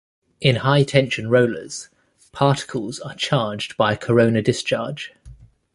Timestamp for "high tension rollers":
0.55-1.89